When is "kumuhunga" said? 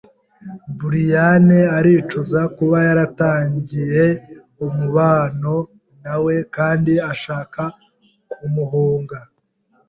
8.31-9.19